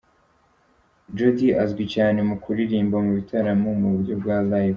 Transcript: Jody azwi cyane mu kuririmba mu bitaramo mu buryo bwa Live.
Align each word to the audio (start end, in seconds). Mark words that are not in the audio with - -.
Jody 1.17 1.47
azwi 1.63 1.83
cyane 1.95 2.19
mu 2.29 2.35
kuririmba 2.43 2.97
mu 3.05 3.11
bitaramo 3.17 3.69
mu 3.79 3.87
buryo 3.93 4.13
bwa 4.21 4.37
Live. 4.49 4.69